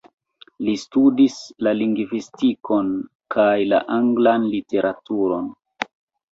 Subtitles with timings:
[0.69, 1.35] Li studis
[1.67, 2.91] la lingvistikon
[3.37, 5.57] kaj la anglan literaturon.